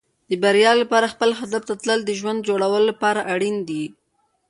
[0.29, 3.83] د بریا لپاره خپل هدف ته تلل د ژوند د جوړولو لپاره اړین دي.